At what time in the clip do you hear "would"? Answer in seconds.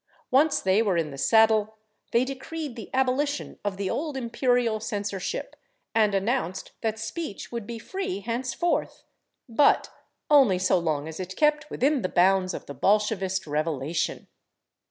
7.51-7.67